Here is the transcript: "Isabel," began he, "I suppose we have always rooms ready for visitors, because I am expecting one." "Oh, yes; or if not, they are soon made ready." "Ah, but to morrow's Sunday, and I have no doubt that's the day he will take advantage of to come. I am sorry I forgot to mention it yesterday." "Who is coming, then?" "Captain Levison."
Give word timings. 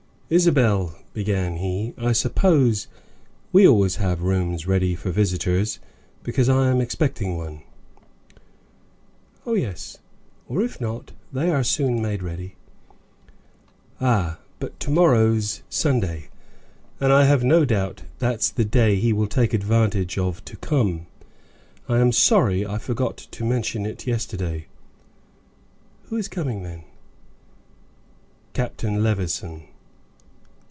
"Isabel," 0.33 0.95
began 1.13 1.57
he, 1.57 1.93
"I 1.97 2.13
suppose 2.13 2.87
we 3.51 3.63
have 3.63 3.71
always 3.73 3.99
rooms 3.99 4.65
ready 4.65 4.95
for 4.95 5.11
visitors, 5.11 5.79
because 6.23 6.47
I 6.47 6.69
am 6.69 6.79
expecting 6.79 7.35
one." 7.35 7.63
"Oh, 9.45 9.55
yes; 9.55 9.97
or 10.47 10.61
if 10.61 10.79
not, 10.79 11.11
they 11.33 11.51
are 11.51 11.65
soon 11.65 12.01
made 12.01 12.23
ready." 12.23 12.55
"Ah, 13.99 14.39
but 14.59 14.79
to 14.79 14.89
morrow's 14.89 15.63
Sunday, 15.69 16.29
and 17.01 17.11
I 17.11 17.25
have 17.25 17.43
no 17.43 17.65
doubt 17.65 18.03
that's 18.19 18.49
the 18.51 18.63
day 18.63 18.95
he 18.95 19.11
will 19.11 19.27
take 19.27 19.53
advantage 19.53 20.17
of 20.17 20.45
to 20.45 20.55
come. 20.55 21.07
I 21.89 21.97
am 21.99 22.13
sorry 22.13 22.65
I 22.65 22.77
forgot 22.77 23.17
to 23.17 23.43
mention 23.43 23.85
it 23.85 24.07
yesterday." 24.07 24.67
"Who 26.05 26.15
is 26.15 26.29
coming, 26.29 26.63
then?" 26.63 26.85
"Captain 28.53 29.03
Levison." 29.03 29.63